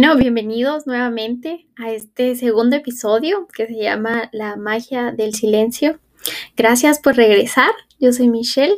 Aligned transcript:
Bueno, 0.00 0.16
bienvenidos 0.16 0.86
nuevamente 0.86 1.66
a 1.76 1.92
este 1.92 2.34
segundo 2.34 2.74
episodio 2.74 3.46
que 3.48 3.66
se 3.66 3.74
llama 3.74 4.30
La 4.32 4.56
magia 4.56 5.12
del 5.12 5.34
silencio. 5.34 6.00
Gracias 6.56 6.98
por 6.98 7.16
regresar. 7.16 7.70
Yo 7.98 8.10
soy 8.14 8.30
Michelle 8.30 8.76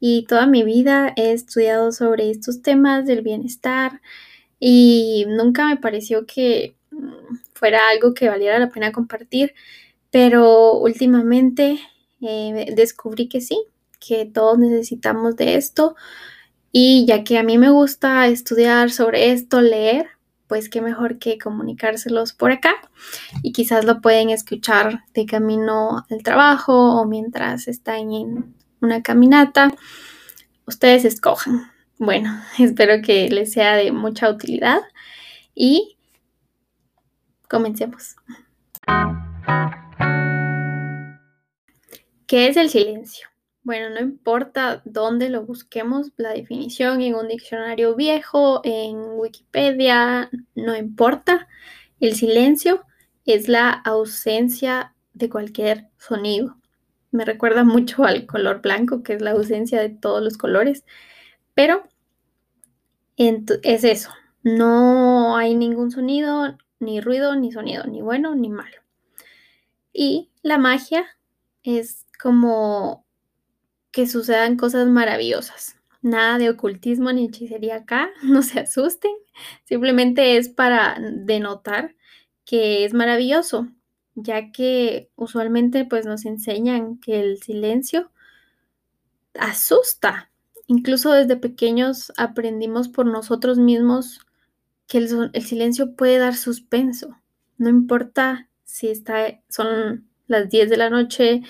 y 0.00 0.24
toda 0.24 0.48
mi 0.48 0.64
vida 0.64 1.12
he 1.14 1.30
estudiado 1.30 1.92
sobre 1.92 2.28
estos 2.28 2.60
temas 2.60 3.06
del 3.06 3.22
bienestar 3.22 4.00
y 4.58 5.26
nunca 5.28 5.68
me 5.68 5.76
pareció 5.76 6.26
que 6.26 6.74
mm, 6.90 7.36
fuera 7.52 7.88
algo 7.90 8.12
que 8.12 8.28
valiera 8.28 8.58
la 8.58 8.70
pena 8.70 8.90
compartir, 8.90 9.54
pero 10.10 10.72
últimamente 10.72 11.78
eh, 12.20 12.74
descubrí 12.74 13.28
que 13.28 13.40
sí, 13.40 13.62
que 14.00 14.24
todos 14.26 14.58
necesitamos 14.58 15.36
de 15.36 15.54
esto 15.54 15.94
y 16.72 17.06
ya 17.06 17.22
que 17.22 17.38
a 17.38 17.44
mí 17.44 17.58
me 17.58 17.70
gusta 17.70 18.26
estudiar 18.26 18.90
sobre 18.90 19.30
esto, 19.30 19.60
leer, 19.60 20.08
pues 20.46 20.68
qué 20.68 20.80
mejor 20.80 21.18
que 21.18 21.38
comunicárselos 21.38 22.32
por 22.32 22.52
acá 22.52 22.74
y 23.42 23.52
quizás 23.52 23.84
lo 23.84 24.00
pueden 24.00 24.30
escuchar 24.30 25.04
de 25.14 25.26
camino 25.26 26.04
al 26.10 26.22
trabajo 26.22 27.00
o 27.00 27.06
mientras 27.06 27.68
están 27.68 28.12
en 28.12 28.54
una 28.80 29.02
caminata. 29.02 29.72
Ustedes 30.66 31.04
escojan. 31.04 31.70
Bueno, 31.98 32.42
espero 32.58 33.02
que 33.02 33.28
les 33.28 33.52
sea 33.52 33.76
de 33.76 33.92
mucha 33.92 34.28
utilidad 34.28 34.80
y 35.54 35.96
comencemos. 37.48 38.16
¿Qué 42.26 42.48
es 42.48 42.56
el 42.56 42.70
silencio? 42.70 43.28
Bueno, 43.64 43.88
no 43.88 44.00
importa 44.00 44.82
dónde 44.84 45.30
lo 45.30 45.46
busquemos, 45.46 46.12
la 46.18 46.34
definición 46.34 47.00
en 47.00 47.14
un 47.14 47.28
diccionario 47.28 47.96
viejo, 47.96 48.60
en 48.62 48.98
Wikipedia, 49.18 50.30
no 50.54 50.76
importa. 50.76 51.48
El 51.98 52.14
silencio 52.14 52.84
es 53.24 53.48
la 53.48 53.70
ausencia 53.70 54.94
de 55.14 55.30
cualquier 55.30 55.88
sonido. 55.96 56.58
Me 57.10 57.24
recuerda 57.24 57.64
mucho 57.64 58.04
al 58.04 58.26
color 58.26 58.60
blanco, 58.60 59.02
que 59.02 59.14
es 59.14 59.22
la 59.22 59.30
ausencia 59.30 59.80
de 59.80 59.88
todos 59.88 60.22
los 60.22 60.36
colores, 60.36 60.84
pero 61.54 61.88
es 63.16 63.84
eso. 63.84 64.10
No 64.42 65.38
hay 65.38 65.54
ningún 65.54 65.90
sonido, 65.90 66.58
ni 66.80 67.00
ruido, 67.00 67.34
ni 67.34 67.50
sonido, 67.50 67.84
ni 67.84 68.02
bueno, 68.02 68.34
ni 68.34 68.50
malo. 68.50 68.76
Y 69.90 70.30
la 70.42 70.58
magia 70.58 71.06
es 71.62 72.04
como 72.20 73.03
que 73.94 74.08
sucedan 74.08 74.56
cosas 74.56 74.88
maravillosas. 74.88 75.76
Nada 76.02 76.36
de 76.36 76.50
ocultismo 76.50 77.12
ni 77.12 77.26
hechicería 77.26 77.76
acá, 77.76 78.10
no 78.24 78.42
se 78.42 78.60
asusten. 78.60 79.12
Simplemente 79.64 80.36
es 80.36 80.48
para 80.48 80.98
denotar 81.00 81.94
que 82.44 82.84
es 82.84 82.92
maravilloso, 82.92 83.68
ya 84.16 84.50
que 84.50 85.10
usualmente 85.14 85.84
pues 85.84 86.06
nos 86.06 86.26
enseñan 86.26 86.98
que 86.98 87.20
el 87.20 87.40
silencio 87.40 88.10
asusta. 89.38 90.30
Incluso 90.66 91.12
desde 91.12 91.36
pequeños 91.36 92.12
aprendimos 92.16 92.88
por 92.88 93.06
nosotros 93.06 93.58
mismos 93.58 94.26
que 94.88 94.98
el, 94.98 95.30
el 95.32 95.44
silencio 95.44 95.94
puede 95.94 96.18
dar 96.18 96.34
suspenso. 96.34 97.16
No 97.58 97.68
importa 97.68 98.48
si 98.64 98.88
está, 98.88 99.40
son 99.48 100.08
las 100.26 100.48
10 100.48 100.68
de 100.68 100.76
la 100.76 100.90
noche, 100.90 101.42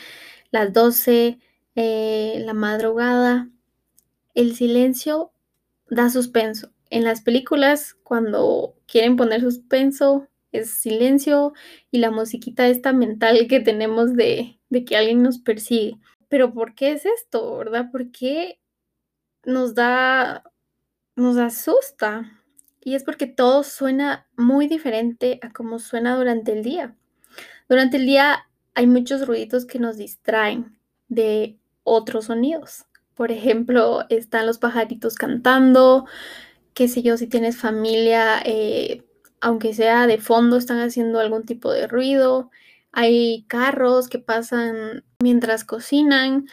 las 0.51 0.73
12, 0.73 1.39
eh, 1.75 2.43
la 2.45 2.55
madrugada, 2.55 3.51
el 4.35 4.55
silencio 4.55 5.33
da 5.91 6.11
suspenso. 6.11 6.71
En 6.91 7.05
las 7.05 7.23
películas, 7.23 7.95
cuando 8.03 8.75
quieren 8.87 9.17
poner 9.17 9.41
suspenso, 9.41 10.29
es 10.53 10.71
silencio 10.71 11.53
y 11.91 11.99
la 11.99 12.11
musiquita 12.11 12.69
esta 12.69 12.93
mental 12.93 13.49
que 13.49 13.61
tenemos 13.61 14.15
de, 14.15 14.61
de 14.69 14.85
que 14.85 14.97
alguien 14.97 15.23
nos 15.23 15.39
persigue. 15.39 15.99
Pero 16.29 16.53
¿por 16.53 16.75
qué 16.75 16.93
es 16.93 17.05
esto, 17.07 17.59
verdad? 17.59 17.91
¿Por 17.91 18.13
qué 18.13 18.61
nos 19.45 19.75
da, 19.75 20.45
nos 21.17 21.37
asusta? 21.37 22.41
Y 22.81 22.95
es 22.95 23.03
porque 23.03 23.27
todo 23.27 23.65
suena 23.65 24.29
muy 24.37 24.69
diferente 24.69 25.41
a 25.43 25.53
como 25.53 25.79
suena 25.79 26.17
durante 26.17 26.53
el 26.53 26.63
día. 26.63 26.97
Durante 27.69 27.97
el 27.97 28.07
día 28.07 28.49
hay 28.75 28.87
muchos 28.87 29.27
ruiditos 29.27 29.65
que 29.65 29.79
nos 29.79 29.97
distraen 29.97 30.79
de 31.09 31.59
otros 31.85 32.27
sonidos. 32.27 32.87
Por 33.15 33.31
ejemplo, 33.31 34.05
están 34.09 34.47
los 34.47 34.59
pajaritos 34.59 35.15
cantando, 35.15 36.07
qué 36.75 36.89
sé 36.89 37.03
yo, 37.03 37.17
si 37.17 37.29
tienes 37.29 37.57
familia, 37.57 38.43
eh, 38.45 39.05
aunque 39.41 39.75
sea 39.75 40.07
de 40.07 40.19
fondo, 40.19 40.57
están 40.57 40.79
haciendo 40.79 41.21
algún 41.21 41.45
tipo 41.45 41.71
de 41.73 41.87
ruido. 41.87 42.51
Hay 42.93 43.45
carros 43.49 44.09
que 44.09 44.19
pasan 44.19 45.05
mientras 45.21 45.65
cocinan. 45.65 46.47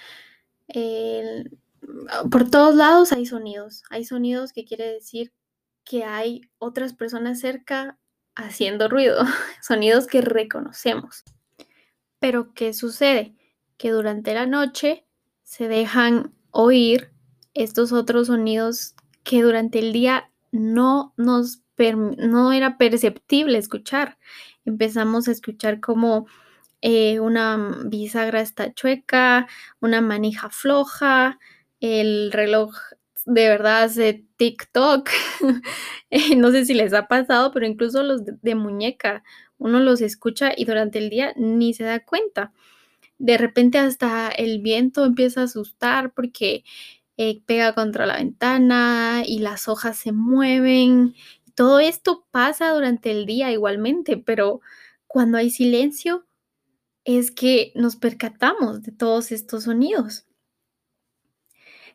por 2.29 2.49
todos 2.49 2.75
lados 2.75 3.11
hay 3.11 3.25
sonidos. 3.25 3.83
Hay 3.89 4.05
sonidos 4.05 4.53
que 4.53 4.65
quiere 4.65 4.91
decir 4.91 5.31
que 5.83 6.03
hay 6.03 6.41
otras 6.59 6.93
personas 6.93 7.39
cerca 7.39 7.97
haciendo 8.35 8.87
ruido. 8.87 9.23
Sonidos 9.61 10.07
que 10.07 10.21
reconocemos. 10.21 11.23
Pero 12.19 12.53
¿qué 12.53 12.73
sucede? 12.73 13.35
Que 13.77 13.91
durante 13.91 14.33
la 14.33 14.45
noche 14.45 15.05
se 15.51 15.67
dejan 15.67 16.31
oír 16.51 17.11
estos 17.53 17.91
otros 17.91 18.27
sonidos 18.27 18.95
que 19.25 19.41
durante 19.41 19.79
el 19.79 19.91
día 19.91 20.31
no 20.53 21.13
nos 21.17 21.61
no 22.17 22.53
era 22.53 22.77
perceptible 22.77 23.57
escuchar. 23.57 24.17
Empezamos 24.63 25.27
a 25.27 25.31
escuchar 25.31 25.81
como 25.81 26.25
eh, 26.81 27.19
una 27.19 27.83
bisagra 27.85 28.39
está 28.39 28.73
chueca, 28.73 29.47
una 29.81 29.99
manija 29.99 30.49
floja, 30.51 31.37
el 31.81 32.31
reloj 32.31 32.73
de 33.25 33.49
verdad 33.49 33.83
hace 33.83 34.23
TikTok. 34.37 35.09
No 36.37 36.51
sé 36.51 36.65
si 36.65 36.73
les 36.73 36.93
ha 36.93 37.07
pasado, 37.07 37.51
pero 37.51 37.65
incluso 37.65 38.03
los 38.03 38.21
de 38.25 38.55
muñeca, 38.55 39.23
uno 39.57 39.79
los 39.79 40.01
escucha 40.01 40.51
y 40.55 40.63
durante 40.65 40.99
el 40.99 41.09
día 41.09 41.33
ni 41.35 41.73
se 41.73 41.83
da 41.83 41.99
cuenta 41.99 42.53
de 43.21 43.37
repente 43.37 43.77
hasta 43.77 44.29
el 44.29 44.61
viento 44.61 45.05
empieza 45.05 45.41
a 45.41 45.43
asustar 45.43 46.11
porque 46.13 46.63
eh, 47.17 47.41
pega 47.45 47.73
contra 47.75 48.07
la 48.07 48.17
ventana 48.17 49.23
y 49.25 49.39
las 49.39 49.67
hojas 49.67 49.97
se 49.97 50.11
mueven. 50.11 51.13
Todo 51.55 51.79
esto 51.79 52.25
pasa 52.31 52.71
durante 52.71 53.11
el 53.11 53.27
día 53.27 53.51
igualmente, 53.51 54.17
pero 54.17 54.61
cuando 55.05 55.37
hay 55.37 55.51
silencio 55.51 56.25
es 57.05 57.29
que 57.29 57.71
nos 57.75 57.95
percatamos 57.95 58.81
de 58.81 58.91
todos 58.91 59.31
estos 59.31 59.65
sonidos. 59.65 60.25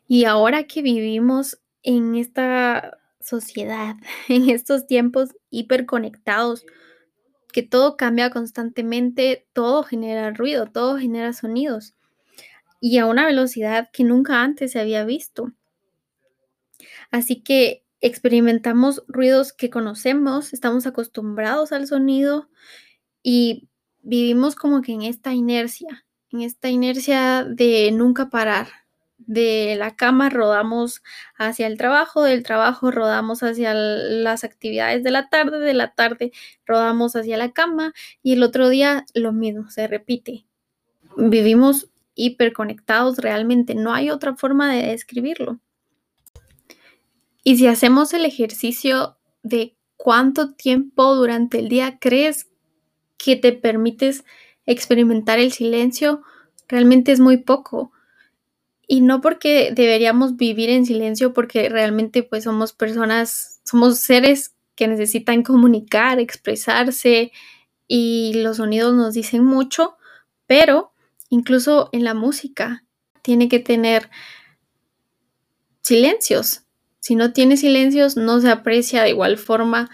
Y 0.07 0.23
ahora 0.23 0.63
que 0.63 0.81
vivimos 0.81 1.59
en 1.83 2.15
esta 2.15 2.97
sociedad, 3.19 3.97
en 4.29 4.49
estos 4.49 4.87
tiempos 4.87 5.31
hiperconectados, 5.49 6.65
que 7.51 7.63
todo 7.63 7.97
cambia 7.97 8.29
constantemente, 8.29 9.47
todo 9.53 9.83
genera 9.83 10.31
ruido, 10.31 10.67
todo 10.67 10.97
genera 10.97 11.33
sonidos 11.33 11.95
y 12.79 12.97
a 12.97 13.05
una 13.05 13.25
velocidad 13.25 13.89
que 13.91 14.03
nunca 14.03 14.43
antes 14.43 14.71
se 14.71 14.79
había 14.79 15.03
visto. 15.05 15.51
Así 17.11 17.41
que 17.41 17.83
experimentamos 18.01 19.03
ruidos 19.07 19.53
que 19.53 19.69
conocemos, 19.69 20.53
estamos 20.53 20.85
acostumbrados 20.85 21.71
al 21.71 21.87
sonido 21.87 22.49
y 23.23 23.69
vivimos 24.01 24.55
como 24.55 24.81
que 24.81 24.93
en 24.93 25.01
esta 25.01 25.33
inercia, 25.33 26.05
en 26.31 26.41
esta 26.41 26.69
inercia 26.69 27.43
de 27.43 27.91
nunca 27.91 28.29
parar, 28.29 28.67
de 29.27 29.75
la 29.77 29.95
cama 29.95 30.29
rodamos 30.29 31.03
hacia 31.37 31.67
el 31.67 31.77
trabajo, 31.77 32.23
del 32.23 32.43
trabajo 32.43 32.89
rodamos 32.91 33.43
hacia 33.43 33.73
las 33.73 34.43
actividades 34.43 35.03
de 35.03 35.11
la 35.11 35.29
tarde, 35.29 35.59
de 35.59 35.73
la 35.73 35.93
tarde 35.93 36.31
rodamos 36.65 37.15
hacia 37.15 37.37
la 37.37 37.51
cama 37.51 37.93
y 38.23 38.33
el 38.33 38.43
otro 38.43 38.69
día 38.69 39.05
lo 39.13 39.33
mismo, 39.33 39.69
se 39.69 39.87
repite. 39.87 40.45
Vivimos 41.17 41.89
hiperconectados 42.15 43.17
realmente, 43.17 43.75
no 43.75 43.93
hay 43.93 44.09
otra 44.09 44.35
forma 44.35 44.73
de 44.73 44.87
describirlo. 44.87 45.59
Y 47.43 47.57
si 47.57 47.67
hacemos 47.67 48.13
el 48.13 48.25
ejercicio 48.25 49.17
de 49.43 49.75
cuánto 49.97 50.53
tiempo 50.53 51.15
durante 51.15 51.59
el 51.59 51.69
día 51.69 51.97
crees 51.99 52.49
que 53.17 53.35
te 53.35 53.51
permites 53.51 54.23
experimentar 54.65 55.39
el 55.39 55.51
silencio, 55.51 56.23
realmente 56.67 57.11
es 57.11 57.19
muy 57.19 57.37
poco 57.37 57.91
y 58.87 59.01
no 59.01 59.19
porque 59.21 59.71
deberíamos 59.73 60.37
vivir 60.37 60.69
en 60.69 60.85
silencio, 60.85 61.33
porque 61.33 61.69
realmente 61.69 62.23
pues 62.23 62.45
somos 62.45 62.73
personas, 62.73 63.59
somos 63.65 63.99
seres 63.99 64.55
que 64.75 64.87
necesitan 64.87 65.43
comunicar, 65.43 66.19
expresarse 66.19 67.31
y 67.87 68.33
los 68.35 68.57
sonidos 68.57 68.95
nos 68.95 69.13
dicen 69.13 69.43
mucho, 69.43 69.97
pero 70.45 70.93
incluso 71.29 71.89
en 71.91 72.05
la 72.05 72.13
música 72.13 72.85
tiene 73.21 73.49
que 73.49 73.59
tener 73.59 74.09
silencios. 75.81 76.61
Si 76.99 77.15
no 77.15 77.33
tiene 77.33 77.57
silencios, 77.57 78.15
no 78.15 78.39
se 78.39 78.49
aprecia 78.49 79.03
de 79.03 79.09
igual 79.09 79.37
forma 79.37 79.89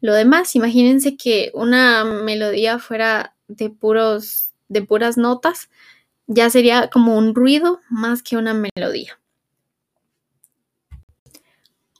lo 0.00 0.14
demás. 0.14 0.54
Imagínense 0.54 1.16
que 1.16 1.50
una 1.54 2.04
melodía 2.04 2.78
fuera 2.78 3.34
de 3.48 3.70
puros 3.70 4.50
de 4.68 4.82
puras 4.82 5.16
notas, 5.16 5.70
ya 6.26 6.50
sería 6.50 6.90
como 6.90 7.16
un 7.16 7.34
ruido 7.34 7.80
más 7.88 8.22
que 8.22 8.36
una 8.36 8.54
melodía. 8.54 9.18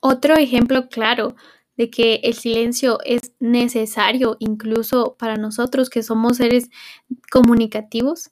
Otro 0.01 0.37
ejemplo 0.37 0.89
claro 0.89 1.37
de 1.77 1.91
que 1.91 2.21
el 2.23 2.35
silencio 2.35 2.99
es 3.05 3.33
necesario 3.39 4.37
incluso 4.39 5.17
para 5.19 5.37
nosotros 5.37 5.91
que 5.91 6.03
somos 6.03 6.39
seres 6.39 6.71
comunicativos 7.31 8.31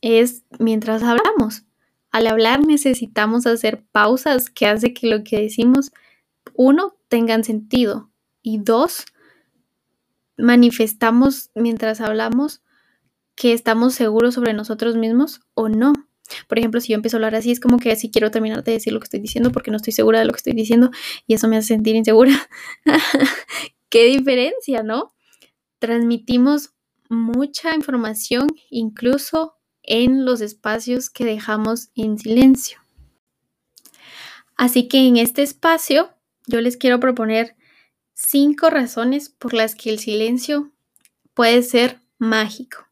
es 0.00 0.44
mientras 0.58 1.02
hablamos. 1.02 1.64
Al 2.10 2.26
hablar 2.26 2.64
necesitamos 2.64 3.46
hacer 3.46 3.82
pausas 3.90 4.50
que 4.50 4.66
hace 4.66 4.92
que 4.94 5.08
lo 5.08 5.24
que 5.24 5.40
decimos, 5.40 5.92
uno, 6.52 6.94
tengan 7.08 7.42
sentido 7.42 8.10
y 8.42 8.58
dos, 8.58 9.06
manifestamos 10.36 11.50
mientras 11.54 12.00
hablamos 12.00 12.60
que 13.34 13.52
estamos 13.52 13.94
seguros 13.94 14.34
sobre 14.34 14.52
nosotros 14.52 14.96
mismos 14.96 15.40
o 15.54 15.68
no. 15.68 15.92
Por 16.48 16.58
ejemplo, 16.58 16.80
si 16.80 16.92
yo 16.92 16.96
empiezo 16.96 17.16
a 17.16 17.18
hablar 17.18 17.34
así, 17.34 17.50
es 17.50 17.60
como 17.60 17.78
que 17.78 17.92
así 17.92 18.10
quiero 18.10 18.30
terminar 18.30 18.64
de 18.64 18.72
decir 18.72 18.92
lo 18.92 19.00
que 19.00 19.04
estoy 19.04 19.20
diciendo 19.20 19.50
porque 19.52 19.70
no 19.70 19.76
estoy 19.76 19.92
segura 19.92 20.18
de 20.18 20.24
lo 20.24 20.32
que 20.32 20.38
estoy 20.38 20.54
diciendo 20.54 20.90
y 21.26 21.34
eso 21.34 21.48
me 21.48 21.56
hace 21.56 21.68
sentir 21.68 21.96
insegura. 21.96 22.48
Qué 23.90 24.06
diferencia, 24.06 24.82
¿no? 24.82 25.14
Transmitimos 25.78 26.70
mucha 27.10 27.74
información 27.74 28.48
incluso 28.70 29.54
en 29.82 30.24
los 30.24 30.40
espacios 30.40 31.10
que 31.10 31.24
dejamos 31.24 31.90
en 31.94 32.18
silencio. 32.18 32.78
Así 34.56 34.88
que 34.88 35.06
en 35.06 35.16
este 35.16 35.42
espacio 35.42 36.14
yo 36.46 36.60
les 36.60 36.76
quiero 36.76 37.00
proponer 37.00 37.56
cinco 38.14 38.70
razones 38.70 39.28
por 39.28 39.52
las 39.52 39.74
que 39.74 39.90
el 39.90 39.98
silencio 39.98 40.72
puede 41.34 41.62
ser 41.62 42.00
mágico. 42.18 42.83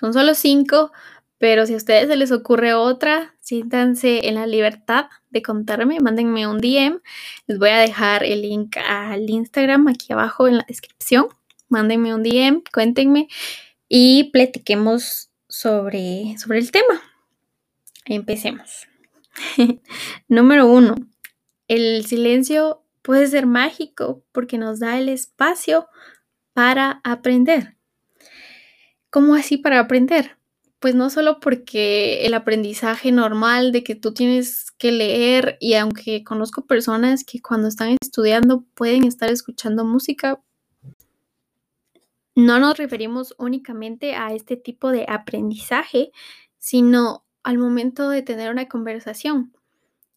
Son 0.00 0.14
solo 0.14 0.34
cinco, 0.34 0.92
pero 1.36 1.66
si 1.66 1.74
a 1.74 1.76
ustedes 1.76 2.08
se 2.08 2.16
les 2.16 2.32
ocurre 2.32 2.72
otra, 2.72 3.34
siéntanse 3.40 4.26
en 4.28 4.36
la 4.36 4.46
libertad 4.46 5.08
de 5.28 5.42
contarme, 5.42 6.00
mándenme 6.00 6.46
un 6.46 6.56
DM. 6.56 7.02
Les 7.46 7.58
voy 7.58 7.68
a 7.68 7.80
dejar 7.80 8.24
el 8.24 8.40
link 8.40 8.78
al 8.78 9.28
Instagram 9.28 9.88
aquí 9.88 10.14
abajo 10.14 10.48
en 10.48 10.56
la 10.56 10.64
descripción. 10.66 11.28
Mándenme 11.68 12.14
un 12.14 12.22
DM, 12.22 12.62
cuéntenme 12.72 13.28
y 13.90 14.30
platiquemos 14.30 15.30
sobre, 15.48 16.34
sobre 16.38 16.60
el 16.60 16.70
tema. 16.70 17.02
Empecemos. 18.06 18.86
Número 20.28 20.66
uno, 20.66 20.94
el 21.68 22.06
silencio 22.06 22.82
puede 23.02 23.26
ser 23.26 23.44
mágico 23.44 24.24
porque 24.32 24.56
nos 24.56 24.80
da 24.80 24.98
el 24.98 25.10
espacio 25.10 25.88
para 26.54 27.02
aprender. 27.04 27.76
¿Cómo 29.10 29.34
así 29.34 29.56
para 29.56 29.80
aprender? 29.80 30.38
Pues 30.78 30.94
no 30.94 31.10
solo 31.10 31.40
porque 31.40 32.24
el 32.26 32.32
aprendizaje 32.32 33.10
normal 33.10 33.72
de 33.72 33.82
que 33.82 33.96
tú 33.96 34.14
tienes 34.14 34.70
que 34.78 34.92
leer 34.92 35.58
y 35.60 35.74
aunque 35.74 36.24
conozco 36.24 36.64
personas 36.64 37.24
que 37.24 37.42
cuando 37.42 37.68
están 37.68 37.96
estudiando 38.00 38.64
pueden 38.74 39.04
estar 39.04 39.30
escuchando 39.30 39.84
música, 39.84 40.40
no 42.36 42.60
nos 42.60 42.78
referimos 42.78 43.34
únicamente 43.36 44.14
a 44.14 44.32
este 44.32 44.56
tipo 44.56 44.92
de 44.92 45.04
aprendizaje, 45.08 46.12
sino 46.58 47.24
al 47.42 47.58
momento 47.58 48.08
de 48.08 48.22
tener 48.22 48.50
una 48.50 48.68
conversación. 48.68 49.52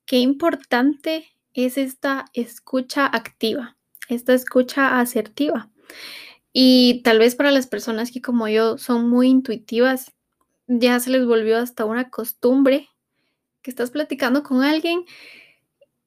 Qué 0.06 0.20
importante 0.20 1.36
es 1.54 1.78
esta 1.78 2.26
escucha 2.34 3.08
activa, 3.08 3.76
esta 4.08 4.34
escucha 4.34 5.00
asertiva. 5.00 5.72
Y 6.54 7.02
tal 7.04 7.20
vez 7.20 7.36
para 7.36 7.52
las 7.52 7.68
personas 7.68 8.12
que 8.12 8.22
como 8.22 8.48
yo 8.48 8.78
son 8.78 9.10
muy 9.10 9.28
intuitivas, 9.30 10.14
ya 10.68 11.00
se 11.00 11.10
les 11.12 11.26
volvió 11.26 11.58
hasta 11.58 11.86
una 11.86 12.10
costumbre 12.10 12.90
que 13.62 13.72
estás 13.72 13.92
platicando 13.92 14.44
con 14.44 14.64
alguien 14.64 15.06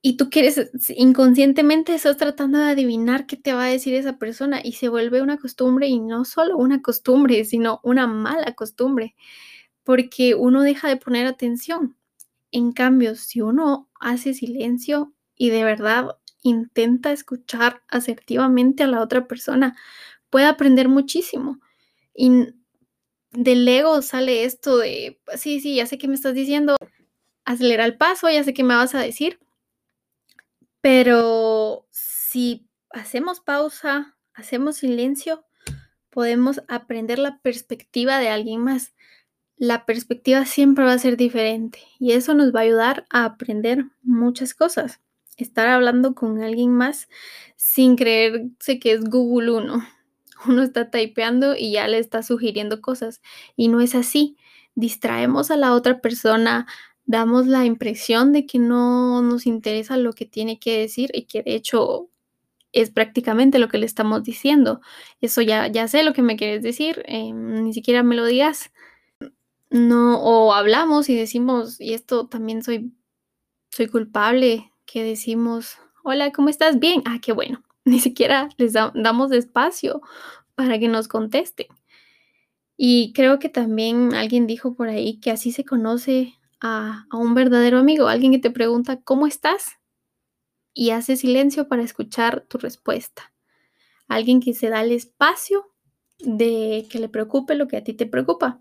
y 0.02 0.16
tú 0.16 0.30
quieres, 0.30 0.70
inconscientemente 0.90 1.94
estás 1.94 2.16
tratando 2.16 2.58
de 2.58 2.70
adivinar 2.70 3.26
qué 3.26 3.36
te 3.36 3.54
va 3.54 3.64
a 3.64 3.68
decir 3.68 3.94
esa 3.94 4.18
persona 4.18 4.60
y 4.62 4.72
se 4.72 4.88
vuelve 4.88 5.20
una 5.20 5.36
costumbre 5.38 5.88
y 5.88 5.98
no 5.98 6.24
solo 6.24 6.56
una 6.56 6.80
costumbre, 6.80 7.44
sino 7.44 7.80
una 7.82 8.06
mala 8.06 8.54
costumbre, 8.54 9.16
porque 9.84 10.34
uno 10.36 10.62
deja 10.62 10.88
de 10.88 10.96
poner 10.96 11.26
atención. 11.26 11.96
En 12.52 12.72
cambio, 12.72 13.16
si 13.16 13.40
uno 13.42 13.88
hace 14.00 14.34
silencio 14.34 15.12
y 15.36 15.50
de 15.50 15.64
verdad 15.64 16.18
intenta 16.42 17.12
escuchar 17.12 17.82
asertivamente 17.88 18.84
a 18.84 18.88
la 18.88 19.02
otra 19.02 19.26
persona, 19.26 19.76
puede 20.30 20.46
aprender 20.46 20.88
muchísimo. 20.88 21.60
Y 22.14 22.54
del 23.32 23.68
ego 23.68 24.02
sale 24.02 24.44
esto 24.44 24.78
de, 24.78 25.20
sí, 25.36 25.60
sí, 25.60 25.76
ya 25.76 25.86
sé 25.86 25.98
que 25.98 26.08
me 26.08 26.14
estás 26.14 26.34
diciendo, 26.34 26.76
acelera 27.44 27.84
el 27.84 27.96
paso, 27.96 28.30
ya 28.30 28.42
sé 28.44 28.54
que 28.54 28.64
me 28.64 28.74
vas 28.74 28.94
a 28.94 29.00
decir, 29.00 29.38
pero 30.80 31.86
si 31.90 32.66
hacemos 32.90 33.40
pausa, 33.40 34.16
hacemos 34.34 34.76
silencio, 34.76 35.44
podemos 36.10 36.62
aprender 36.68 37.18
la 37.18 37.40
perspectiva 37.40 38.18
de 38.18 38.28
alguien 38.28 38.62
más. 38.62 38.94
La 39.58 39.86
perspectiva 39.86 40.44
siempre 40.44 40.84
va 40.84 40.92
a 40.92 40.98
ser 40.98 41.16
diferente 41.16 41.80
y 41.98 42.12
eso 42.12 42.34
nos 42.34 42.54
va 42.54 42.60
a 42.60 42.62
ayudar 42.62 43.06
a 43.10 43.24
aprender 43.24 43.84
muchas 44.02 44.54
cosas. 44.54 45.00
Estar 45.36 45.68
hablando 45.68 46.14
con 46.14 46.42
alguien 46.42 46.72
más 46.72 47.08
sin 47.56 47.96
creerse 47.96 48.78
que 48.80 48.92
es 48.92 49.04
Google 49.04 49.50
uno 49.52 49.95
uno 50.46 50.62
está 50.62 50.90
typeando 50.90 51.56
y 51.56 51.72
ya 51.72 51.88
le 51.88 51.98
está 51.98 52.22
sugiriendo 52.22 52.80
cosas. 52.80 53.20
Y 53.56 53.68
no 53.68 53.80
es 53.80 53.94
así. 53.94 54.36
Distraemos 54.74 55.50
a 55.50 55.56
la 55.56 55.72
otra 55.72 56.00
persona, 56.00 56.66
damos 57.04 57.46
la 57.46 57.64
impresión 57.64 58.32
de 58.32 58.46
que 58.46 58.58
no 58.58 59.22
nos 59.22 59.46
interesa 59.46 59.96
lo 59.96 60.12
que 60.12 60.26
tiene 60.26 60.58
que 60.58 60.78
decir 60.78 61.10
y 61.14 61.24
que 61.24 61.42
de 61.42 61.54
hecho 61.54 62.10
es 62.72 62.90
prácticamente 62.90 63.58
lo 63.58 63.68
que 63.68 63.78
le 63.78 63.86
estamos 63.86 64.22
diciendo. 64.22 64.80
Eso 65.20 65.40
ya, 65.40 65.68
ya 65.68 65.88
sé 65.88 66.02
lo 66.02 66.12
que 66.12 66.22
me 66.22 66.36
quieres 66.36 66.62
decir, 66.62 67.02
eh, 67.06 67.32
ni 67.32 67.72
siquiera 67.72 68.02
me 68.02 68.16
lo 68.16 68.26
digas. 68.26 68.70
No, 69.70 70.20
o 70.22 70.52
hablamos 70.52 71.08
y 71.08 71.16
decimos, 71.16 71.80
y 71.80 71.94
esto 71.94 72.28
también 72.28 72.62
soy, 72.62 72.92
soy 73.70 73.88
culpable, 73.88 74.72
que 74.84 75.02
decimos, 75.02 75.78
hola, 76.04 76.32
¿cómo 76.32 76.50
estás? 76.50 76.78
Bien, 76.78 77.02
ah, 77.06 77.18
qué 77.20 77.32
bueno 77.32 77.65
ni 77.86 78.00
siquiera 78.00 78.50
les 78.58 78.74
damos 78.74 79.32
espacio 79.32 80.02
para 80.54 80.78
que 80.78 80.88
nos 80.88 81.08
contesten. 81.08 81.68
Y 82.76 83.12
creo 83.14 83.38
que 83.38 83.48
también 83.48 84.12
alguien 84.12 84.46
dijo 84.46 84.74
por 84.74 84.88
ahí 84.88 85.18
que 85.20 85.30
así 85.30 85.52
se 85.52 85.64
conoce 85.64 86.34
a, 86.60 87.06
a 87.08 87.16
un 87.16 87.34
verdadero 87.34 87.78
amigo, 87.78 88.08
alguien 88.08 88.32
que 88.32 88.38
te 88.38 88.50
pregunta, 88.50 89.00
¿cómo 89.02 89.26
estás? 89.26 89.76
Y 90.74 90.90
hace 90.90 91.16
silencio 91.16 91.68
para 91.68 91.82
escuchar 91.82 92.44
tu 92.48 92.58
respuesta. 92.58 93.32
Alguien 94.08 94.40
que 94.40 94.52
se 94.52 94.68
da 94.68 94.82
el 94.82 94.92
espacio 94.92 95.72
de 96.18 96.86
que 96.90 96.98
le 96.98 97.08
preocupe 97.08 97.54
lo 97.54 97.68
que 97.68 97.76
a 97.76 97.84
ti 97.84 97.94
te 97.94 98.06
preocupa. 98.06 98.60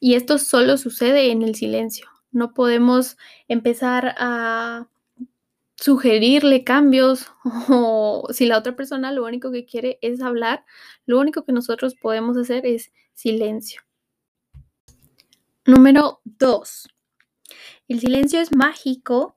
Y 0.00 0.14
esto 0.14 0.38
solo 0.38 0.76
sucede 0.76 1.30
en 1.30 1.42
el 1.42 1.54
silencio. 1.54 2.08
No 2.32 2.52
podemos 2.52 3.16
empezar 3.48 4.14
a 4.18 4.88
sugerirle 5.84 6.64
cambios 6.64 7.26
o 7.68 8.26
si 8.32 8.46
la 8.46 8.56
otra 8.56 8.74
persona 8.74 9.12
lo 9.12 9.22
único 9.26 9.52
que 9.52 9.66
quiere 9.66 9.98
es 10.00 10.22
hablar, 10.22 10.64
lo 11.04 11.20
único 11.20 11.44
que 11.44 11.52
nosotros 11.52 11.94
podemos 11.94 12.38
hacer 12.38 12.64
es 12.64 12.90
silencio. 13.12 13.82
Número 15.66 16.22
2. 16.24 16.88
El 17.88 18.00
silencio 18.00 18.40
es 18.40 18.56
mágico 18.56 19.36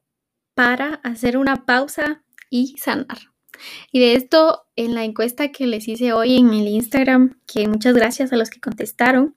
para 0.54 1.01
hacer 1.04 1.38
una 1.38 1.66
pausa 1.66 2.24
y 2.50 2.77
sanar. 2.77 3.18
Y 3.92 4.00
de 4.00 4.13
esto, 4.13 4.68
en 4.77 4.96
la 4.96 5.04
encuesta 5.04 5.51
que 5.51 5.68
les 5.68 5.86
hice 5.89 6.13
hoy 6.13 6.38
en 6.38 6.54
el 6.54 6.70
Instagram, 6.70 7.42
que 7.46 7.68
muchas 7.68 7.94
gracias 7.94 8.32
a 8.32 8.38
los 8.38 8.50
que 8.50 8.62
contestaron, 8.62 9.36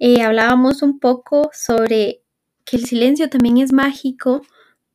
eh, 0.00 0.22
hablábamos 0.22 0.82
un 0.82 0.98
poco 0.98 1.48
sobre 1.52 2.24
que 2.64 2.76
el 2.76 2.86
silencio 2.86 3.30
también 3.30 3.58
es 3.58 3.72
mágico 3.72 4.42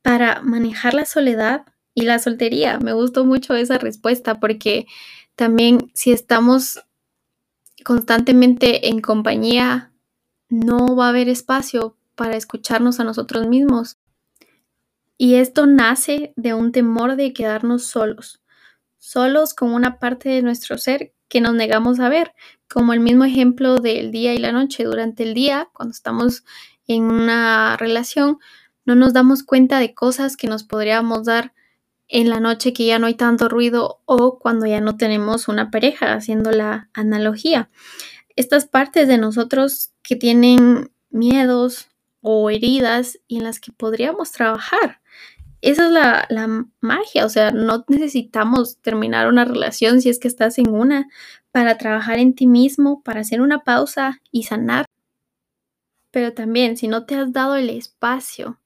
para 0.06 0.40
manejar 0.40 0.94
la 0.94 1.04
soledad 1.04 1.66
y 1.92 2.02
la 2.02 2.20
soltería. 2.20 2.78
Me 2.78 2.92
gustó 2.92 3.24
mucho 3.24 3.56
esa 3.56 3.76
respuesta 3.76 4.38
porque 4.38 4.86
también 5.34 5.90
si 5.94 6.12
estamos 6.12 6.78
constantemente 7.84 8.88
en 8.88 9.00
compañía, 9.00 9.92
no 10.48 10.94
va 10.94 11.06
a 11.06 11.08
haber 11.08 11.28
espacio 11.28 11.96
para 12.14 12.36
escucharnos 12.36 13.00
a 13.00 13.04
nosotros 13.04 13.48
mismos. 13.48 13.96
Y 15.18 15.34
esto 15.34 15.66
nace 15.66 16.32
de 16.36 16.54
un 16.54 16.70
temor 16.70 17.16
de 17.16 17.32
quedarnos 17.32 17.82
solos, 17.82 18.40
solos 18.98 19.54
con 19.54 19.72
una 19.72 19.98
parte 19.98 20.28
de 20.28 20.42
nuestro 20.42 20.78
ser 20.78 21.14
que 21.26 21.40
nos 21.40 21.54
negamos 21.54 21.98
a 21.98 22.08
ver, 22.08 22.32
como 22.68 22.92
el 22.92 23.00
mismo 23.00 23.24
ejemplo 23.24 23.78
del 23.78 24.12
día 24.12 24.34
y 24.34 24.38
la 24.38 24.52
noche. 24.52 24.84
Durante 24.84 25.24
el 25.24 25.34
día, 25.34 25.68
cuando 25.72 25.90
estamos 25.90 26.44
en 26.86 27.02
una 27.02 27.76
relación, 27.76 28.38
no 28.86 28.94
nos 28.94 29.12
damos 29.12 29.42
cuenta 29.42 29.78
de 29.78 29.94
cosas 29.94 30.36
que 30.36 30.46
nos 30.46 30.64
podríamos 30.64 31.24
dar 31.24 31.52
en 32.08 32.30
la 32.30 32.40
noche 32.40 32.72
que 32.72 32.86
ya 32.86 32.98
no 32.98 33.08
hay 33.08 33.14
tanto 33.14 33.48
ruido 33.48 34.00
o 34.04 34.38
cuando 34.38 34.64
ya 34.66 34.80
no 34.80 34.96
tenemos 34.96 35.48
una 35.48 35.70
pareja, 35.70 36.14
haciendo 36.14 36.52
la 36.52 36.88
analogía. 36.94 37.68
Estas 38.36 38.66
partes 38.66 39.08
de 39.08 39.18
nosotros 39.18 39.90
que 40.02 40.14
tienen 40.14 40.90
miedos 41.10 41.88
o 42.20 42.48
heridas 42.48 43.18
y 43.26 43.38
en 43.38 43.44
las 43.44 43.58
que 43.58 43.72
podríamos 43.72 44.30
trabajar. 44.30 45.00
Esa 45.62 45.86
es 45.86 45.90
la, 45.90 46.26
la, 46.28 46.66
magia, 46.80 47.24
o 47.24 47.28
sea, 47.28 47.50
no 47.50 47.84
necesitamos 47.88 48.78
terminar 48.82 49.26
una 49.26 49.44
relación 49.44 50.00
si 50.00 50.10
es 50.10 50.20
que 50.20 50.28
estás 50.28 50.58
en 50.58 50.68
una 50.68 51.08
para 51.50 51.76
trabajar 51.78 52.18
en 52.18 52.34
ti 52.34 52.46
mismo, 52.46 53.02
para 53.02 53.20
hacer 53.20 53.40
una 53.40 53.64
pausa 53.64 54.20
y 54.30 54.44
sanar. 54.44 54.86
Pero 56.12 56.34
también, 56.34 56.76
si 56.76 56.86
no 56.86 57.04
te 57.04 57.16
has 57.16 57.32
dado 57.32 57.56
el 57.56 57.70
espacio 57.70 58.60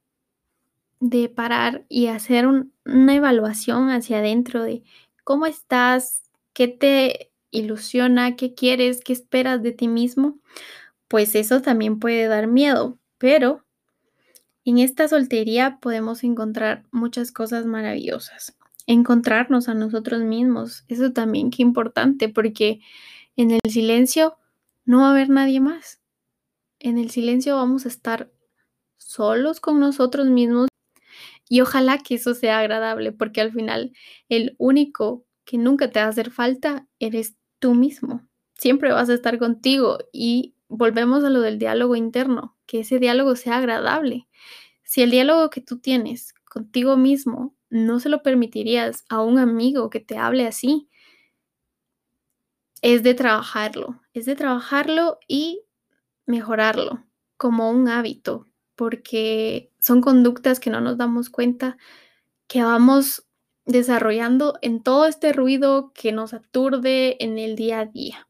de 1.00 1.30
parar 1.30 1.84
y 1.88 2.08
hacer 2.08 2.46
una 2.46 3.14
evaluación 3.14 3.90
hacia 3.90 4.18
adentro 4.18 4.62
de 4.62 4.82
cómo 5.24 5.46
estás, 5.46 6.22
qué 6.52 6.68
te 6.68 7.32
ilusiona, 7.50 8.36
qué 8.36 8.54
quieres, 8.54 9.02
qué 9.02 9.12
esperas 9.12 9.62
de 9.62 9.72
ti 9.72 9.88
mismo, 9.88 10.38
pues 11.08 11.34
eso 11.34 11.62
también 11.62 11.98
puede 11.98 12.26
dar 12.26 12.46
miedo. 12.46 12.98
Pero 13.18 13.64
en 14.64 14.78
esta 14.78 15.08
soltería 15.08 15.78
podemos 15.80 16.22
encontrar 16.22 16.84
muchas 16.92 17.32
cosas 17.32 17.66
maravillosas. 17.66 18.56
Encontrarnos 18.86 19.68
a 19.68 19.74
nosotros 19.74 20.22
mismos, 20.22 20.84
eso 20.88 21.12
también 21.12 21.50
qué 21.50 21.62
importante, 21.62 22.28
porque 22.28 22.80
en 23.36 23.52
el 23.52 23.60
silencio 23.70 24.36
no 24.84 25.00
va 25.00 25.08
a 25.08 25.10
haber 25.12 25.30
nadie 25.30 25.60
más. 25.60 26.00
En 26.78 26.98
el 26.98 27.10
silencio 27.10 27.56
vamos 27.56 27.84
a 27.84 27.88
estar 27.88 28.30
solos 28.96 29.60
con 29.60 29.80
nosotros 29.80 30.28
mismos 30.28 30.69
y 31.50 31.62
ojalá 31.62 31.98
que 31.98 32.14
eso 32.14 32.32
sea 32.32 32.60
agradable, 32.60 33.10
porque 33.10 33.40
al 33.40 33.52
final 33.52 33.92
el 34.28 34.54
único 34.58 35.26
que 35.44 35.58
nunca 35.58 35.90
te 35.90 35.98
va 35.98 36.06
a 36.06 36.08
hacer 36.10 36.30
falta 36.30 36.86
eres 37.00 37.36
tú 37.58 37.74
mismo. 37.74 38.24
Siempre 38.54 38.92
vas 38.92 39.10
a 39.10 39.14
estar 39.14 39.36
contigo 39.40 39.98
y 40.12 40.54
volvemos 40.68 41.24
a 41.24 41.30
lo 41.30 41.40
del 41.40 41.58
diálogo 41.58 41.96
interno, 41.96 42.56
que 42.66 42.80
ese 42.80 43.00
diálogo 43.00 43.34
sea 43.34 43.56
agradable. 43.56 44.28
Si 44.84 45.02
el 45.02 45.10
diálogo 45.10 45.50
que 45.50 45.60
tú 45.60 45.80
tienes 45.80 46.34
contigo 46.48 46.96
mismo 46.96 47.56
no 47.68 47.98
se 47.98 48.10
lo 48.10 48.22
permitirías 48.22 49.04
a 49.08 49.20
un 49.20 49.40
amigo 49.40 49.90
que 49.90 49.98
te 49.98 50.18
hable 50.18 50.46
así, 50.46 50.88
es 52.80 53.02
de 53.02 53.14
trabajarlo, 53.14 54.00
es 54.14 54.24
de 54.24 54.36
trabajarlo 54.36 55.18
y 55.26 55.64
mejorarlo 56.26 57.04
como 57.36 57.72
un 57.72 57.88
hábito, 57.88 58.46
porque 58.76 59.69
son 59.80 60.00
conductas 60.00 60.60
que 60.60 60.70
no 60.70 60.80
nos 60.80 60.96
damos 60.96 61.30
cuenta 61.30 61.76
que 62.46 62.62
vamos 62.62 63.26
desarrollando 63.64 64.58
en 64.62 64.82
todo 64.82 65.06
este 65.06 65.32
ruido 65.32 65.92
que 65.94 66.12
nos 66.12 66.34
aturde 66.34 67.16
en 67.22 67.38
el 67.38 67.56
día 67.56 67.80
a 67.80 67.86
día. 67.86 68.28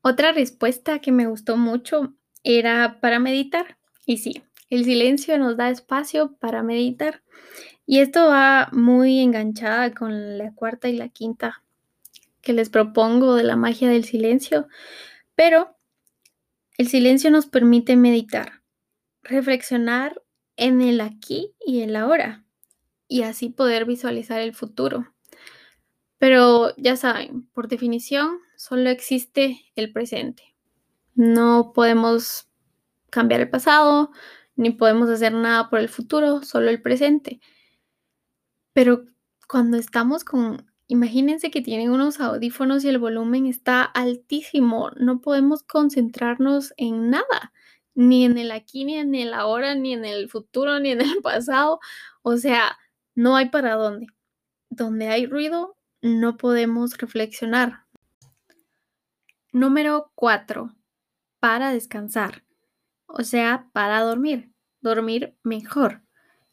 Otra 0.00 0.32
respuesta 0.32 1.00
que 1.00 1.12
me 1.12 1.26
gustó 1.26 1.56
mucho 1.56 2.14
era 2.42 3.00
para 3.00 3.18
meditar. 3.18 3.78
Y 4.06 4.18
sí, 4.18 4.42
el 4.68 4.84
silencio 4.84 5.38
nos 5.38 5.56
da 5.56 5.70
espacio 5.70 6.36
para 6.40 6.62
meditar. 6.62 7.22
Y 7.86 7.98
esto 7.98 8.28
va 8.28 8.68
muy 8.72 9.20
enganchada 9.20 9.92
con 9.92 10.38
la 10.38 10.52
cuarta 10.54 10.88
y 10.88 10.96
la 10.96 11.08
quinta 11.08 11.62
que 12.40 12.52
les 12.52 12.70
propongo 12.70 13.34
de 13.34 13.44
la 13.44 13.56
magia 13.56 13.88
del 13.88 14.04
silencio. 14.04 14.66
Pero 15.34 15.76
el 16.78 16.88
silencio 16.88 17.30
nos 17.30 17.46
permite 17.46 17.96
meditar, 17.96 18.61
reflexionar 19.22 20.22
en 20.56 20.80
el 20.80 21.00
aquí 21.00 21.54
y 21.64 21.80
el 21.80 21.96
ahora 21.96 22.44
y 23.08 23.22
así 23.22 23.50
poder 23.50 23.84
visualizar 23.84 24.40
el 24.40 24.54
futuro. 24.54 25.12
Pero 26.18 26.74
ya 26.76 26.96
saben, 26.96 27.48
por 27.52 27.68
definición, 27.68 28.38
solo 28.56 28.90
existe 28.90 29.60
el 29.74 29.92
presente. 29.92 30.54
No 31.14 31.72
podemos 31.74 32.48
cambiar 33.10 33.40
el 33.40 33.50
pasado, 33.50 34.12
ni 34.56 34.70
podemos 34.70 35.08
hacer 35.08 35.32
nada 35.34 35.68
por 35.68 35.80
el 35.80 35.88
futuro, 35.88 36.42
solo 36.42 36.70
el 36.70 36.80
presente. 36.80 37.40
Pero 38.72 39.04
cuando 39.48 39.76
estamos 39.76 40.24
con, 40.24 40.70
imagínense 40.86 41.50
que 41.50 41.60
tienen 41.60 41.90
unos 41.90 42.20
audífonos 42.20 42.84
y 42.84 42.88
el 42.88 42.98
volumen 42.98 43.46
está 43.46 43.82
altísimo, 43.82 44.90
no 44.96 45.20
podemos 45.20 45.62
concentrarnos 45.62 46.72
en 46.76 47.10
nada 47.10 47.52
ni 47.94 48.24
en 48.24 48.38
el 48.38 48.50
aquí, 48.50 48.84
ni 48.84 48.96
en 48.96 49.14
el 49.14 49.34
ahora, 49.34 49.74
ni 49.74 49.92
en 49.92 50.04
el 50.04 50.28
futuro, 50.28 50.80
ni 50.80 50.90
en 50.90 51.00
el 51.00 51.20
pasado. 51.22 51.80
O 52.22 52.36
sea, 52.36 52.78
no 53.14 53.36
hay 53.36 53.48
para 53.50 53.74
dónde. 53.74 54.06
Donde 54.70 55.08
hay 55.08 55.26
ruido, 55.26 55.76
no 56.00 56.36
podemos 56.36 56.96
reflexionar. 56.96 57.84
Número 59.52 60.10
4. 60.14 60.74
Para 61.40 61.72
descansar. 61.72 62.44
O 63.06 63.22
sea, 63.22 63.68
para 63.72 64.00
dormir. 64.00 64.52
Dormir 64.80 65.36
mejor. 65.42 66.02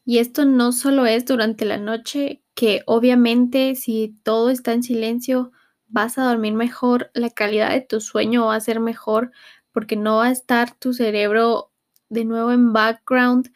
Y 0.04 0.18
esto 0.18 0.44
no 0.44 0.72
solo 0.72 1.06
es 1.06 1.24
durante 1.24 1.64
la 1.64 1.78
noche, 1.78 2.42
que 2.54 2.82
obviamente 2.86 3.74
si 3.74 4.18
todo 4.22 4.50
está 4.50 4.72
en 4.72 4.82
silencio, 4.82 5.52
vas 5.86 6.18
a 6.18 6.24
dormir 6.24 6.54
mejor, 6.54 7.10
la 7.14 7.30
calidad 7.30 7.70
de 7.70 7.80
tu 7.80 8.00
sueño 8.00 8.46
va 8.46 8.54
a 8.54 8.60
ser 8.60 8.80
mejor, 8.80 9.32
porque 9.72 9.96
no 9.96 10.18
va 10.18 10.26
a 10.26 10.32
estar 10.32 10.74
tu 10.76 10.92
cerebro 10.92 11.70
de 12.08 12.24
nuevo 12.24 12.52
en 12.52 12.72
background 12.72 13.50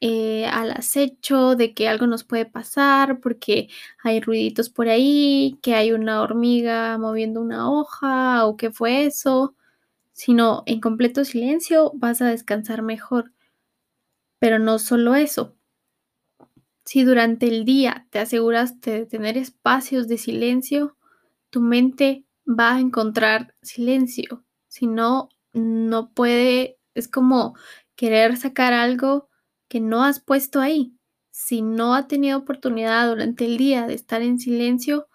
eh, 0.00 0.46
al 0.46 0.70
acecho 0.72 1.56
de 1.56 1.74
que 1.74 1.88
algo 1.88 2.06
nos 2.06 2.22
puede 2.24 2.46
pasar, 2.46 3.20
porque 3.20 3.68
hay 4.02 4.20
ruiditos 4.20 4.70
por 4.70 4.88
ahí, 4.88 5.58
que 5.62 5.74
hay 5.74 5.92
una 5.92 6.22
hormiga 6.22 6.96
moviendo 6.98 7.40
una 7.40 7.70
hoja 7.70 8.46
o 8.46 8.56
qué 8.56 8.70
fue 8.70 9.06
eso, 9.06 9.56
sino 10.12 10.62
en 10.66 10.80
completo 10.80 11.24
silencio 11.24 11.92
vas 11.94 12.22
a 12.22 12.28
descansar 12.28 12.82
mejor. 12.82 13.32
Pero 14.38 14.58
no 14.58 14.78
solo 14.78 15.14
eso. 15.16 15.56
Si 16.84 17.04
durante 17.04 17.48
el 17.48 17.64
día 17.64 18.06
te 18.10 18.18
aseguraste 18.20 18.90
de 18.92 19.06
tener 19.06 19.36
espacios 19.36 20.08
de 20.08 20.18
silencio, 20.18 20.96
tu 21.50 21.60
mente 21.60 22.24
va 22.48 22.74
a 22.74 22.80
encontrar 22.80 23.54
silencio. 23.62 24.44
Si 24.68 24.86
no, 24.86 25.28
no 25.58 26.12
puede, 26.12 26.78
es 26.94 27.08
como 27.08 27.56
querer 27.96 28.36
sacar 28.36 28.72
algo 28.72 29.28
que 29.68 29.80
no 29.80 30.04
has 30.04 30.20
puesto 30.20 30.60
ahí. 30.60 30.94
Si 31.30 31.62
no 31.62 31.94
ha 31.94 32.08
tenido 32.08 32.38
oportunidad 32.38 33.08
durante 33.08 33.44
el 33.44 33.58
día 33.58 33.86
de 33.86 33.94
estar 33.94 34.22
en 34.22 34.38
silencio, 34.38 35.08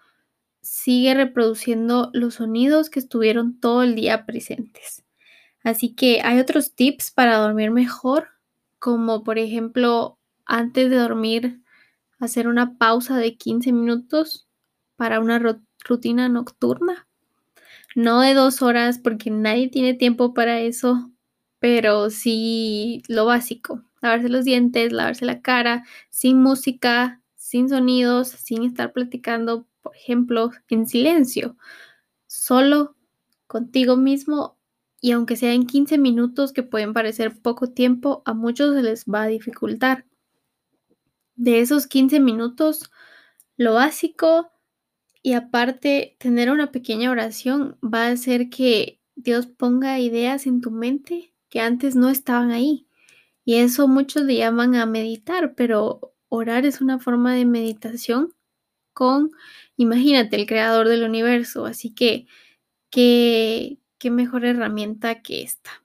sigue 0.62 1.14
reproduciendo 1.14 2.10
los 2.14 2.34
sonidos 2.34 2.90
que 2.90 3.00
estuvieron 3.00 3.60
todo 3.60 3.82
el 3.82 3.94
día 3.94 4.24
presentes. 4.26 5.04
Así 5.62 5.94
que 5.94 6.20
hay 6.22 6.38
otros 6.38 6.74
tips 6.74 7.10
para 7.10 7.38
dormir 7.38 7.70
mejor, 7.70 8.28
como 8.78 9.24
por 9.24 9.38
ejemplo, 9.38 10.18
antes 10.46 10.90
de 10.90 10.96
dormir, 10.96 11.62
hacer 12.18 12.48
una 12.48 12.76
pausa 12.78 13.16
de 13.16 13.36
15 13.36 13.72
minutos 13.72 14.48
para 14.96 15.20
una 15.20 15.40
rutina 15.84 16.28
nocturna 16.28 17.06
no 17.94 18.20
de 18.20 18.34
dos 18.34 18.62
horas 18.62 18.98
porque 18.98 19.30
nadie 19.30 19.68
tiene 19.68 19.94
tiempo 19.94 20.34
para 20.34 20.60
eso, 20.60 21.10
pero 21.58 22.10
sí 22.10 23.02
lo 23.08 23.26
básico, 23.26 23.82
lavarse 24.02 24.28
los 24.28 24.44
dientes, 24.44 24.92
lavarse 24.92 25.24
la 25.24 25.42
cara, 25.42 25.84
sin 26.10 26.42
música, 26.42 27.22
sin 27.36 27.68
sonidos, 27.68 28.28
sin 28.28 28.64
estar 28.64 28.92
platicando, 28.92 29.66
por 29.82 29.96
ejemplo, 29.96 30.50
en 30.68 30.86
silencio, 30.86 31.56
solo 32.26 32.96
contigo 33.46 33.96
mismo 33.96 34.58
y 35.00 35.12
aunque 35.12 35.36
sea 35.36 35.52
en 35.52 35.66
15 35.66 35.98
minutos 35.98 36.52
que 36.54 36.62
pueden 36.62 36.94
parecer 36.94 37.40
poco 37.42 37.68
tiempo, 37.68 38.22
a 38.24 38.32
muchos 38.32 38.74
se 38.74 38.82
les 38.82 39.04
va 39.04 39.24
a 39.24 39.26
dificultar. 39.26 40.06
De 41.36 41.60
esos 41.60 41.86
15 41.86 42.20
minutos, 42.20 42.90
lo 43.58 43.74
básico 43.74 44.50
y 45.26 45.32
aparte, 45.32 46.16
tener 46.18 46.50
una 46.50 46.70
pequeña 46.70 47.10
oración 47.10 47.78
va 47.82 48.08
a 48.08 48.10
hacer 48.10 48.50
que 48.50 49.00
Dios 49.16 49.46
ponga 49.46 49.98
ideas 49.98 50.46
en 50.46 50.60
tu 50.60 50.70
mente 50.70 51.32
que 51.48 51.60
antes 51.60 51.96
no 51.96 52.10
estaban 52.10 52.50
ahí. 52.50 52.86
Y 53.42 53.54
eso 53.54 53.88
muchos 53.88 54.24
le 54.24 54.36
llaman 54.36 54.74
a 54.74 54.84
meditar, 54.84 55.54
pero 55.54 56.12
orar 56.28 56.66
es 56.66 56.82
una 56.82 56.98
forma 56.98 57.32
de 57.32 57.46
meditación 57.46 58.34
con, 58.92 59.30
imagínate, 59.78 60.36
el 60.36 60.44
creador 60.44 60.88
del 60.88 61.04
universo. 61.04 61.64
Así 61.64 61.94
que, 61.94 62.26
¿qué, 62.90 63.78
qué 63.96 64.10
mejor 64.10 64.44
herramienta 64.44 65.22
que 65.22 65.42
esta? 65.42 65.82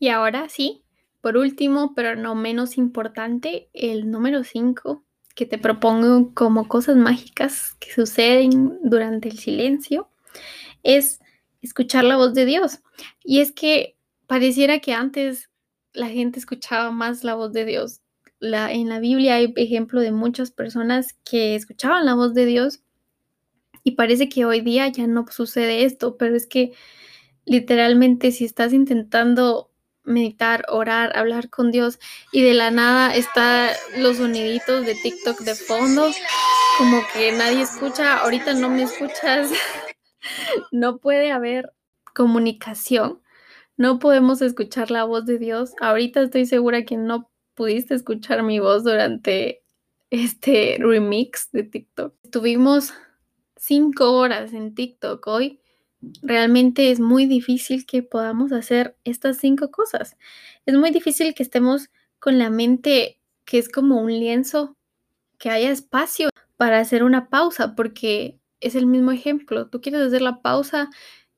Y 0.00 0.08
ahora 0.08 0.48
sí, 0.48 0.82
por 1.20 1.36
último, 1.36 1.94
pero 1.94 2.16
no 2.16 2.34
menos 2.34 2.76
importante, 2.78 3.70
el 3.74 4.10
número 4.10 4.42
5 4.42 5.04
que 5.40 5.46
te 5.46 5.56
propongo 5.56 6.34
como 6.34 6.68
cosas 6.68 6.96
mágicas 6.96 7.74
que 7.80 7.90
suceden 7.90 8.78
durante 8.82 9.30
el 9.30 9.38
silencio 9.38 10.10
es 10.82 11.18
escuchar 11.62 12.04
la 12.04 12.18
voz 12.18 12.34
de 12.34 12.44
Dios. 12.44 12.80
Y 13.24 13.40
es 13.40 13.50
que 13.50 13.96
pareciera 14.26 14.80
que 14.80 14.92
antes 14.92 15.48
la 15.94 16.08
gente 16.08 16.38
escuchaba 16.38 16.90
más 16.90 17.24
la 17.24 17.36
voz 17.36 17.54
de 17.54 17.64
Dios. 17.64 18.02
La, 18.38 18.70
en 18.70 18.90
la 18.90 19.00
Biblia 19.00 19.36
hay 19.36 19.54
ejemplo 19.56 20.02
de 20.02 20.12
muchas 20.12 20.50
personas 20.50 21.14
que 21.24 21.54
escuchaban 21.54 22.04
la 22.04 22.12
voz 22.12 22.34
de 22.34 22.44
Dios 22.44 22.82
y 23.82 23.92
parece 23.92 24.28
que 24.28 24.44
hoy 24.44 24.60
día 24.60 24.88
ya 24.88 25.06
no 25.06 25.24
sucede 25.30 25.84
esto, 25.86 26.18
pero 26.18 26.36
es 26.36 26.46
que 26.46 26.72
literalmente 27.46 28.30
si 28.30 28.44
estás 28.44 28.74
intentando 28.74 29.69
meditar, 30.10 30.64
orar, 30.68 31.16
hablar 31.16 31.50
con 31.50 31.70
Dios 31.70 31.98
y 32.32 32.42
de 32.42 32.54
la 32.54 32.70
nada 32.70 33.14
está 33.14 33.70
los 33.96 34.18
soniditos 34.18 34.84
de 34.84 34.94
TikTok 34.94 35.40
de 35.40 35.54
fondo, 35.54 36.10
como 36.78 37.02
que 37.12 37.32
nadie 37.32 37.62
escucha, 37.62 38.18
ahorita 38.18 38.54
no 38.54 38.68
me 38.68 38.82
escuchas, 38.82 39.50
no 40.72 40.98
puede 40.98 41.32
haber 41.32 41.72
comunicación, 42.14 43.22
no 43.76 43.98
podemos 43.98 44.42
escuchar 44.42 44.90
la 44.90 45.04
voz 45.04 45.24
de 45.24 45.38
Dios. 45.38 45.72
Ahorita 45.80 46.20
estoy 46.20 46.44
segura 46.44 46.84
que 46.84 46.96
no 46.96 47.30
pudiste 47.54 47.94
escuchar 47.94 48.42
mi 48.42 48.58
voz 48.58 48.84
durante 48.84 49.62
este 50.10 50.76
remix 50.78 51.50
de 51.52 51.62
TikTok. 51.62 52.14
Estuvimos 52.22 52.92
cinco 53.56 54.12
horas 54.12 54.52
en 54.52 54.74
TikTok 54.74 55.26
hoy. 55.26 55.59
Realmente 56.22 56.90
es 56.90 57.00
muy 57.00 57.26
difícil 57.26 57.84
que 57.84 58.02
podamos 58.02 58.52
hacer 58.52 58.96
estas 59.04 59.38
cinco 59.38 59.70
cosas. 59.70 60.16
Es 60.66 60.74
muy 60.74 60.90
difícil 60.90 61.34
que 61.34 61.42
estemos 61.42 61.90
con 62.18 62.38
la 62.38 62.50
mente 62.50 63.20
que 63.44 63.58
es 63.58 63.68
como 63.68 64.00
un 64.00 64.12
lienzo, 64.12 64.76
que 65.38 65.50
haya 65.50 65.70
espacio 65.70 66.30
para 66.56 66.78
hacer 66.78 67.02
una 67.02 67.28
pausa, 67.28 67.74
porque 67.74 68.38
es 68.60 68.74
el 68.74 68.86
mismo 68.86 69.10
ejemplo. 69.10 69.68
Tú 69.68 69.80
quieres 69.80 70.02
hacer 70.02 70.22
la 70.22 70.40
pausa 70.40 70.88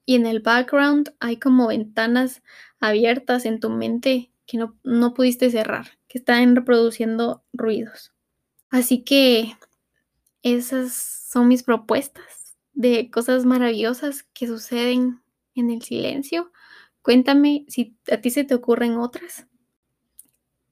y 0.05 0.17
en 0.17 0.27
el 0.27 0.41
background 0.41 1.15
hay 1.21 1.39
como 1.39 1.69
ventanas 1.69 2.43
abiertas 2.81 3.47
en 3.47 3.61
tu 3.61 3.71
mente 3.71 4.33
que 4.47 4.59
no, 4.59 4.77
no 4.85 5.15
pudiste 5.15 5.51
cerrar, 5.51 5.99
que 6.09 6.19
están 6.19 6.55
reproduciendo 6.55 7.45
ruidos. 7.53 8.13
Así 8.71 9.03
que 9.05 9.57
esas 10.43 10.93
son 10.93 11.49
mis 11.49 11.63
propuestas 11.63 12.42
de 12.75 13.11
cosas 13.11 13.45
maravillosas 13.45 14.25
que 14.35 14.47
suceden 14.47 15.23
en 15.55 15.71
el 15.71 15.83
silencio. 15.83 16.53
Cuéntame 17.03 17.65
si 17.69 17.97
a 18.11 18.19
ti 18.21 18.31
se 18.31 18.45
te 18.45 18.55
ocurren 18.55 18.99
otras. 18.99 19.47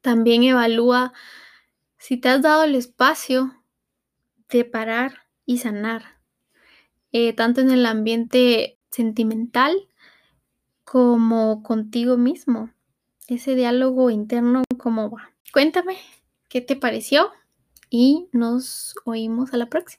También 0.01 0.43
evalúa 0.45 1.13
si 1.99 2.17
te 2.17 2.29
has 2.29 2.43
dado 2.43 2.65
el 2.65 2.75
espacio 2.75 3.55
de 4.49 4.65
parar 4.65 5.27
y 5.45 5.59
sanar, 5.59 6.21
eh, 7.13 7.33
tanto 7.35 7.61
en 7.61 7.71
el 7.71 7.85
ambiente 7.85 8.79
sentimental 8.91 9.89
como 10.85 11.63
contigo 11.63 12.17
mismo. 12.17 12.71
Ese 13.29 13.55
diálogo 13.55 14.11
interno, 14.11 14.63
¿cómo 14.79 15.11
va? 15.11 15.33
Cuéntame 15.53 15.99
qué 16.49 16.61
te 16.61 16.75
pareció 16.75 17.31
y 17.91 18.29
nos 18.33 18.95
oímos 19.05 19.53
a 19.53 19.57
la 19.57 19.67
próxima. 19.67 19.99